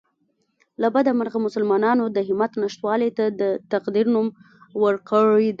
[0.81, 4.27] له بده مرغه مسلمانانو د همت نشتوالي ته د تقدیر نوم
[4.83, 5.49] ورکړی دی